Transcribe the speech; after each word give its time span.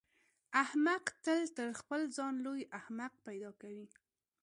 احمق 0.63 1.05
تل 1.25 1.41
تر 1.57 1.69
خپل 1.79 2.01
ځان 2.15 2.33
لوی 2.45 2.63
احمق 2.79 3.13
پیدا 3.25 3.51
کوي. 3.61 3.85